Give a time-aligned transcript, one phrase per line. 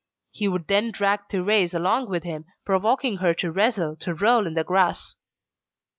[0.31, 4.55] He would then drag Thérèse along with him, provoking her to wrestle, to roll in
[4.55, 5.15] the grass.